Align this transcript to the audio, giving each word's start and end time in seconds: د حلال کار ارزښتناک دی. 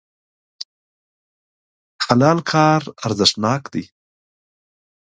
د 1.99 2.01
حلال 2.05 2.39
کار 2.51 2.81
ارزښتناک 3.05 3.63
دی. 3.73 3.83